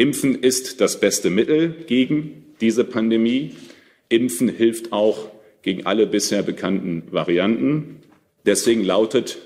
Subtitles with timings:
[0.00, 3.56] Impfen ist das beste Mittel gegen diese Pandemie.
[4.08, 5.28] Impfen hilft auch
[5.62, 7.96] gegen alle bisher bekannten Varianten.
[8.46, 9.38] Deswegen lautet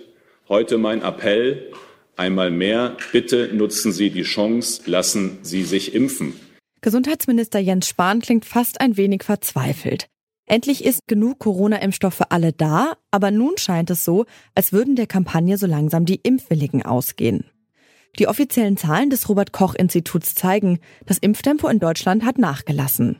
[0.50, 1.72] heute mein Appell
[2.16, 6.34] einmal mehr, bitte nutzen Sie die Chance, lassen Sie sich impfen.
[6.82, 10.09] Gesundheitsminister Jens Spahn klingt fast ein wenig verzweifelt.
[10.45, 15.07] Endlich ist genug Corona-Impfstoff für alle da, aber nun scheint es so, als würden der
[15.07, 17.46] Kampagne so langsam die Impfwilligen ausgehen.
[18.18, 23.16] Die offiziellen Zahlen des Robert Koch Instituts zeigen, das Impftempo in Deutschland hat nachgelassen.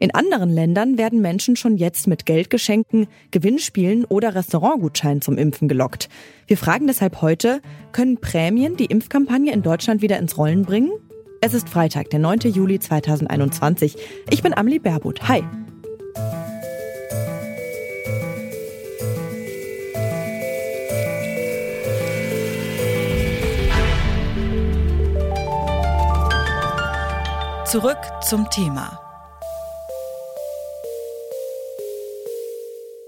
[0.00, 6.08] In anderen Ländern werden Menschen schon jetzt mit Geldgeschenken, Gewinnspielen oder Restaurantgutscheinen zum Impfen gelockt.
[6.46, 7.60] Wir fragen deshalb heute,
[7.92, 10.92] können Prämien die Impfkampagne in Deutschland wieder ins Rollen bringen?
[11.42, 12.40] Es ist Freitag, der 9.
[12.52, 13.96] Juli 2021.
[14.30, 15.28] Ich bin Amelie Berbot.
[15.28, 15.42] Hi.
[27.72, 29.00] Zurück zum Thema.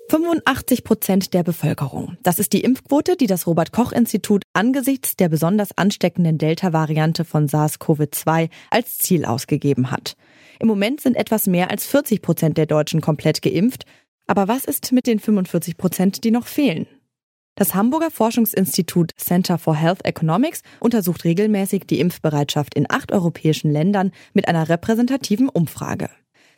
[0.08, 2.16] 85 Prozent der Bevölkerung.
[2.22, 7.47] Das ist die Impfquote, die das Robert Koch Institut angesichts der besonders ansteckenden Delta-Variante von
[7.47, 10.16] SARS-CoV-2 als Ziel ausgegeben hat.
[10.58, 13.84] Im Moment sind etwas mehr als 40 Prozent der Deutschen komplett geimpft.
[14.27, 16.86] Aber was ist mit den 45 Prozent, die noch fehlen?
[17.56, 24.10] Das Hamburger Forschungsinstitut Center for Health Economics untersucht regelmäßig die Impfbereitschaft in acht europäischen Ländern
[24.33, 26.10] mit einer repräsentativen Umfrage.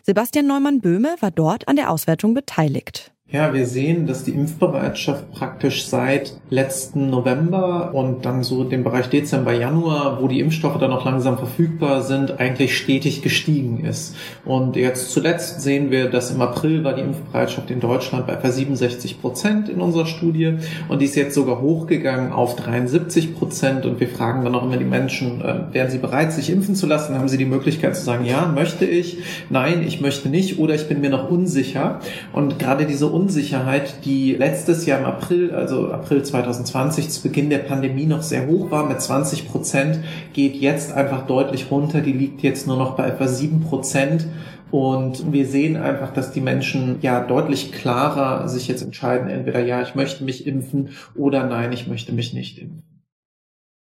[0.03, 3.13] Sebastian Neumann-Böhme war dort an der Auswertung beteiligt.
[3.29, 9.09] Ja, wir sehen, dass die Impfbereitschaft praktisch seit letzten November und dann so dem Bereich
[9.09, 14.15] Dezember, Januar, wo die Impfstoffe dann noch langsam verfügbar sind, eigentlich stetig gestiegen ist.
[14.45, 18.49] Und jetzt zuletzt sehen wir, dass im April war die Impfbereitschaft in Deutschland bei etwa
[18.49, 23.99] 67 Prozent in unserer Studie und die ist jetzt sogar hochgegangen auf 73 Prozent und
[23.99, 27.19] wir fragen dann auch immer die Menschen, äh, wären sie bereit, sich impfen zu lassen?
[27.19, 29.19] Haben sie die Möglichkeit zu sagen, ja, möchte ich,
[29.51, 31.99] nein, ich möchte nicht oder ich bin mir noch unsicher.
[32.33, 37.61] Und gerade diese Unsicherheit, die letztes Jahr im April, also April 2020, zu Beginn der
[37.61, 40.01] Pandemie noch sehr hoch war, mit 20 Prozent,
[40.35, 42.03] geht jetzt einfach deutlich runter.
[42.03, 44.27] Die liegt jetzt nur noch bei etwa 7 Prozent.
[44.71, 49.81] Und wir sehen einfach, dass die Menschen ja deutlich klarer sich jetzt entscheiden, entweder ja,
[49.81, 52.83] ich möchte mich impfen oder nein, ich möchte mich nicht impfen.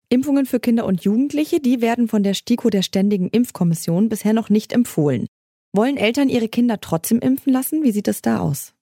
[0.07, 4.49] Impfungen für Kinder und Jugendliche, die werden von der STIKO der Ständigen Impfkommission bisher noch
[4.49, 5.25] nicht empfohlen.
[5.73, 7.83] Wollen Eltern ihre Kinder trotzdem impfen lassen?
[7.83, 8.74] Wie sieht es da aus?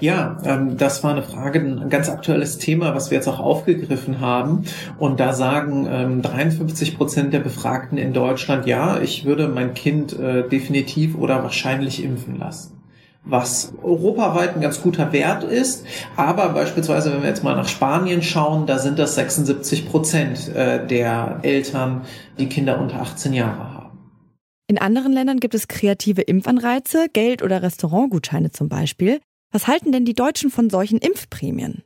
[0.00, 4.20] Ja, ähm, das war eine Frage, ein ganz aktuelles Thema, was wir jetzt auch aufgegriffen
[4.20, 4.64] haben.
[4.98, 10.18] Und da sagen ähm, 53 Prozent der Befragten in Deutschland, ja, ich würde mein Kind
[10.18, 12.76] äh, definitiv oder wahrscheinlich impfen lassen
[13.28, 15.84] was europaweit ein ganz guter Wert ist.
[16.16, 20.86] Aber beispielsweise, wenn wir jetzt mal nach Spanien schauen, da sind das 76 Prozent äh,
[20.86, 22.02] der Eltern,
[22.38, 23.98] die Kinder unter 18 Jahre haben.
[24.68, 29.20] In anderen Ländern gibt es kreative Impfanreize, Geld- oder Restaurantgutscheine zum Beispiel.
[29.50, 31.82] Was halten denn die Deutschen von solchen Impfprämien?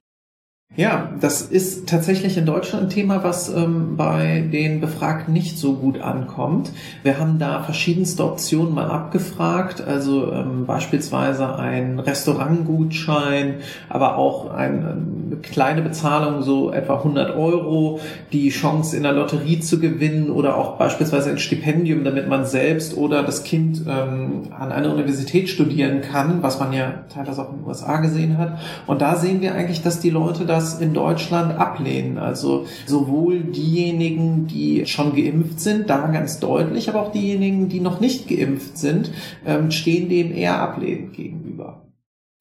[0.76, 5.74] Ja, das ist tatsächlich in Deutschland ein Thema, was ähm, bei den Befragten nicht so
[5.74, 6.70] gut ankommt.
[7.02, 13.56] Wir haben da verschiedenste Optionen mal abgefragt, also ähm, beispielsweise ein Restaurantgutschein,
[13.88, 14.86] aber auch ein,
[15.26, 18.00] eine kleine Bezahlung, so etwa 100 Euro,
[18.32, 22.96] die Chance in der Lotterie zu gewinnen oder auch beispielsweise ein Stipendium, damit man selbst
[22.96, 27.58] oder das Kind ähm, an einer Universität studieren kann, was man ja teilweise auch in
[27.58, 28.58] den USA gesehen hat.
[28.86, 32.18] Und da sehen wir eigentlich, dass die Leute da das in Deutschland ablehnen.
[32.18, 38.00] Also sowohl diejenigen, die schon geimpft sind, da ganz deutlich, aber auch diejenigen, die noch
[38.00, 39.10] nicht geimpft sind,
[39.46, 41.82] ähm, stehen dem eher ablehnend gegenüber.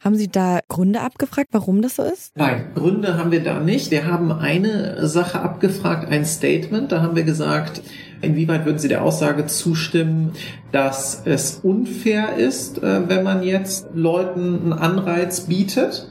[0.01, 2.31] Haben Sie da Gründe abgefragt, warum das so ist?
[2.37, 3.91] Nein, Gründe haben wir da nicht.
[3.91, 6.93] Wir haben eine Sache abgefragt, ein Statement.
[6.93, 7.81] Da haben wir gesagt,
[8.21, 10.31] inwieweit würden Sie der Aussage zustimmen,
[10.71, 16.09] dass es unfair ist, äh, wenn man jetzt Leuten einen Anreiz bietet?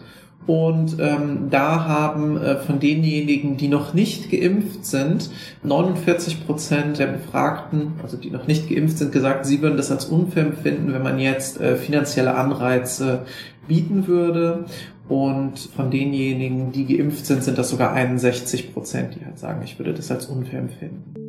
[0.48, 5.28] Und ähm, da haben äh, von denjenigen, die noch nicht geimpft sind,
[5.62, 10.06] 49 Prozent der Befragten, also die noch nicht geimpft sind, gesagt, sie würden das als
[10.06, 13.26] unfair empfinden, wenn man jetzt äh, finanzielle Anreize
[13.66, 14.64] bieten würde.
[15.06, 19.78] Und von denjenigen, die geimpft sind, sind das sogar 61 Prozent, die halt sagen, ich
[19.78, 21.27] würde das als unfair empfinden.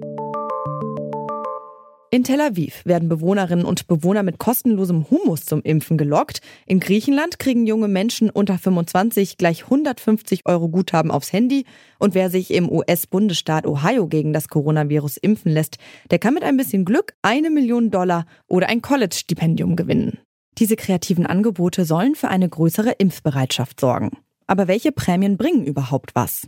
[2.11, 6.41] In Tel Aviv werden Bewohnerinnen und Bewohner mit kostenlosem Hummus zum Impfen gelockt.
[6.65, 11.65] In Griechenland kriegen junge Menschen unter 25 gleich 150 Euro Guthaben aufs Handy.
[11.99, 15.77] Und wer sich im US-Bundesstaat Ohio gegen das Coronavirus impfen lässt,
[16.09, 20.17] der kann mit ein bisschen Glück eine Million Dollar oder ein College-Stipendium gewinnen.
[20.57, 24.17] Diese kreativen Angebote sollen für eine größere Impfbereitschaft sorgen.
[24.47, 26.47] Aber welche Prämien bringen überhaupt was?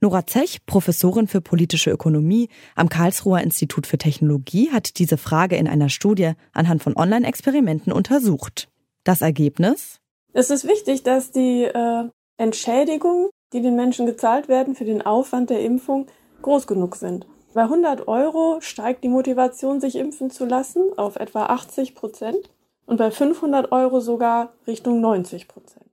[0.00, 5.68] Nora Zech, Professorin für politische Ökonomie am Karlsruher Institut für Technologie, hat diese Frage in
[5.68, 8.68] einer Studie anhand von Online-Experimenten untersucht.
[9.04, 10.00] Das Ergebnis?
[10.32, 12.04] Es ist wichtig, dass die äh,
[12.36, 16.06] Entschädigungen, die den Menschen gezahlt werden für den Aufwand der Impfung,
[16.42, 17.26] groß genug sind.
[17.54, 22.50] Bei 100 Euro steigt die Motivation, sich impfen zu lassen, auf etwa 80 Prozent
[22.86, 25.86] und bei 500 Euro sogar Richtung 90 Prozent.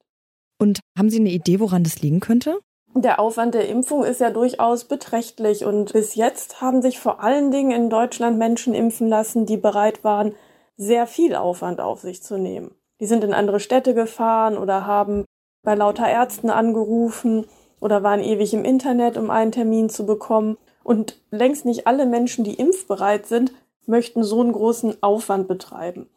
[0.58, 2.60] Und haben Sie eine Idee, woran das liegen könnte?
[2.94, 7.50] Der Aufwand der Impfung ist ja durchaus beträchtlich und bis jetzt haben sich vor allen
[7.50, 10.36] Dingen in Deutschland Menschen impfen lassen, die bereit waren,
[10.76, 12.76] sehr viel Aufwand auf sich zu nehmen.
[13.00, 15.24] Die sind in andere Städte gefahren oder haben
[15.64, 17.46] bei lauter Ärzten angerufen
[17.80, 20.58] oder waren ewig im Internet, um einen Termin zu bekommen.
[20.84, 23.54] Und längst nicht alle Menschen, die impfbereit sind,
[23.86, 26.10] möchten so einen großen Aufwand betreiben.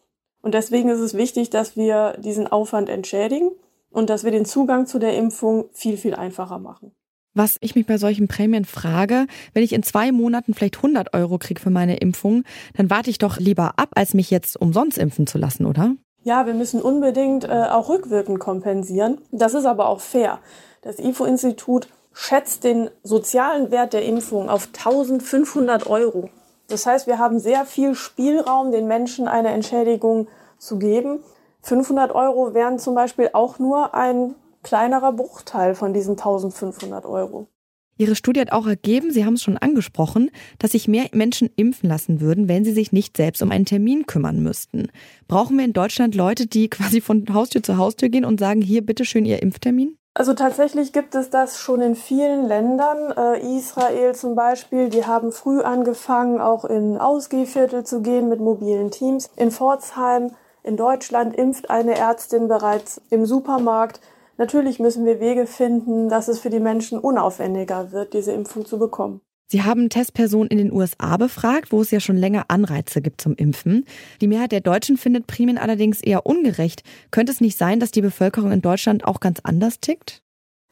[0.43, 3.51] Und deswegen ist es wichtig, dass wir diesen Aufwand entschädigen
[3.95, 6.93] und dass wir den Zugang zu der Impfung viel, viel einfacher machen.
[7.37, 11.39] Was ich mich bei solchen Prämien frage, wenn ich in zwei Monaten vielleicht 100 Euro
[11.39, 12.45] kriege für meine Impfung,
[12.77, 15.95] dann warte ich doch lieber ab, als mich jetzt umsonst impfen zu lassen, oder?
[16.23, 19.19] Ja, wir müssen unbedingt äh, auch rückwirkend kompensieren.
[19.33, 20.39] Das ist aber auch fair.
[20.83, 26.31] Das IFO-Institut schätzt den sozialen Wert der Impfung auf 1500 Euro.
[26.69, 31.19] Das heißt, wir haben sehr viel Spielraum, den Menschen eine Entschädigung zu geben.
[31.65, 37.49] 500 Euro wären zum Beispiel auch nur ein kleinerer Bruchteil von diesen 1500 Euro.
[37.97, 41.89] Ihre Studie hat auch ergeben, Sie haben es schon angesprochen, dass sich mehr Menschen impfen
[41.89, 44.89] lassen würden, wenn sie sich nicht selbst um einen Termin kümmern müssten.
[45.29, 48.85] Brauchen wir in Deutschland Leute, die quasi von Haustür zu Haustür gehen und sagen, hier
[48.85, 49.97] bitteschön Ihr Impftermin?
[50.13, 53.13] Also tatsächlich gibt es das schon in vielen Ländern.
[53.17, 58.91] Äh, Israel zum Beispiel, die haben früh angefangen, auch in Ausgehviertel zu gehen mit mobilen
[58.91, 59.31] Teams.
[59.37, 60.33] In Pforzheim
[60.65, 64.01] in Deutschland impft eine Ärztin bereits im Supermarkt.
[64.39, 68.79] Natürlich müssen wir Wege finden, dass es für die Menschen unaufwendiger wird, diese Impfung zu
[68.79, 69.21] bekommen.
[69.47, 73.35] Sie haben Testpersonen in den USA befragt, wo es ja schon länger Anreize gibt zum
[73.35, 73.85] Impfen.
[74.23, 76.83] Die Mehrheit der Deutschen findet Prämien allerdings eher ungerecht.
[77.11, 80.23] Könnte es nicht sein, dass die Bevölkerung in Deutschland auch ganz anders tickt?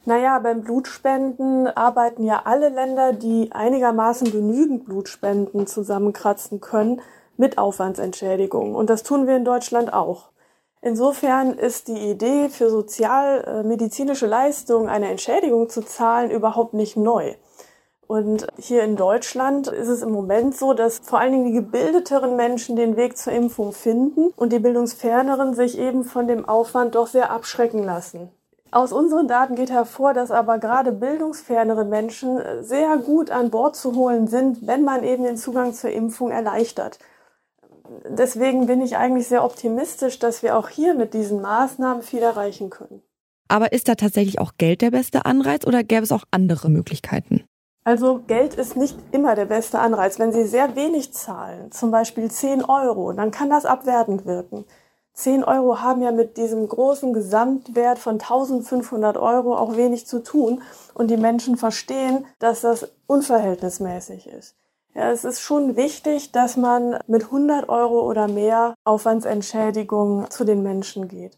[0.05, 6.99] Naja, beim Blutspenden arbeiten ja alle Länder, die einigermaßen genügend Blutspenden zusammenkratzen können,
[7.37, 8.75] mit Aufwandsentschädigung.
[8.75, 10.29] Und das tun wir in Deutschland auch.
[10.81, 17.35] Insofern ist die Idee, für sozialmedizinische Leistungen eine Entschädigung zu zahlen, überhaupt nicht neu.
[18.05, 22.35] Und hier in Deutschland ist es im Moment so, dass vor allen Dingen die gebildeteren
[22.35, 27.07] Menschen den Weg zur Impfung finden und die bildungsferneren sich eben von dem Aufwand doch
[27.07, 28.29] sehr abschrecken lassen.
[28.71, 33.95] Aus unseren Daten geht hervor, dass aber gerade bildungsfernere Menschen sehr gut an Bord zu
[33.95, 36.99] holen sind, wenn man eben den Zugang zur Impfung erleichtert
[38.09, 42.69] deswegen bin ich eigentlich sehr optimistisch, dass wir auch hier mit diesen Maßnahmen viel erreichen
[42.69, 43.01] können.
[43.47, 47.43] Aber ist da tatsächlich auch Geld der beste Anreiz oder gäbe es auch andere Möglichkeiten?
[47.83, 50.17] Also Geld ist nicht immer der beste Anreiz.
[50.17, 54.65] Wenn Sie sehr wenig zahlen, zum Beispiel 10 Euro, dann kann das abwertend wirken.
[55.13, 60.61] 10 Euro haben ja mit diesem großen Gesamtwert von 1500 Euro auch wenig zu tun
[60.93, 64.55] und die Menschen verstehen, dass das unverhältnismäßig ist.
[64.95, 70.61] Ja, es ist schon wichtig, dass man mit 100 Euro oder mehr Aufwandsentschädigung zu den
[70.61, 71.35] Menschen geht.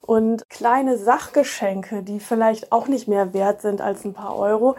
[0.00, 4.76] Und kleine Sachgeschenke, die vielleicht auch nicht mehr wert sind als ein paar Euro,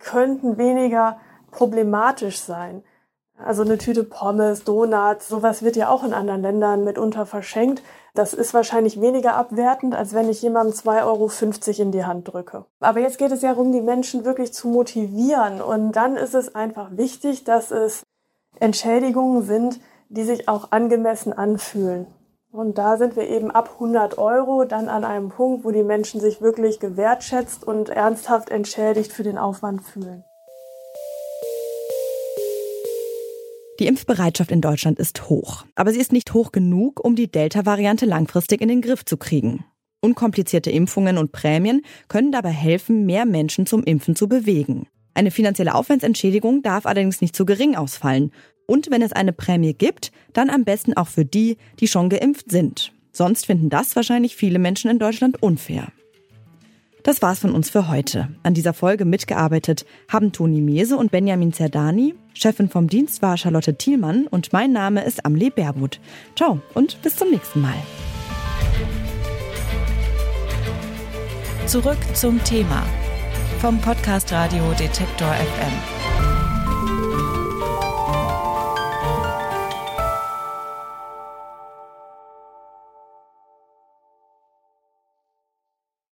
[0.00, 1.20] könnten weniger
[1.52, 2.82] problematisch sein.
[3.36, 7.82] Also eine Tüte Pommes, Donuts, sowas wird ja auch in anderen Ländern mitunter verschenkt.
[8.14, 12.64] Das ist wahrscheinlich weniger abwertend, als wenn ich jemandem 2,50 Euro in die Hand drücke.
[12.80, 15.60] Aber jetzt geht es ja darum, die Menschen wirklich zu motivieren.
[15.60, 18.02] Und dann ist es einfach wichtig, dass es
[18.58, 22.06] Entschädigungen sind, die sich auch angemessen anfühlen.
[22.50, 26.20] Und da sind wir eben ab 100 Euro dann an einem Punkt, wo die Menschen
[26.20, 30.24] sich wirklich gewertschätzt und ernsthaft entschädigt für den Aufwand fühlen.
[33.78, 38.06] Die Impfbereitschaft in Deutschland ist hoch, aber sie ist nicht hoch genug, um die Delta-Variante
[38.06, 39.64] langfristig in den Griff zu kriegen.
[40.00, 44.88] Unkomplizierte Impfungen und Prämien können dabei helfen, mehr Menschen zum Impfen zu bewegen.
[45.14, 48.32] Eine finanzielle Aufwandsentschädigung darf allerdings nicht zu gering ausfallen.
[48.66, 52.50] Und wenn es eine Prämie gibt, dann am besten auch für die, die schon geimpft
[52.50, 52.92] sind.
[53.12, 55.88] Sonst finden das wahrscheinlich viele Menschen in Deutschland unfair.
[57.02, 58.28] Das war's von uns für heute.
[58.42, 62.14] An dieser Folge mitgearbeitet haben Toni Mese und Benjamin Zerdani.
[62.34, 66.00] Chefin vom Dienst war Charlotte Thielmann und mein Name ist Amle Berbut.
[66.36, 67.76] Ciao und bis zum nächsten Mal.
[71.66, 72.82] Zurück zum Thema
[73.60, 76.17] vom Podcast Radio Detektor FM.